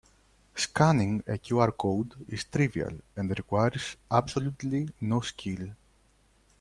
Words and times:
Scanning 0.55 1.21
a 1.27 1.33
QR 1.33 1.77
code 1.77 2.15
is 2.27 2.45
trivial 2.45 2.89
and 3.15 3.29
requires 3.37 3.97
absolutely 4.11 4.89
no 4.99 5.21
skill. 5.21 5.75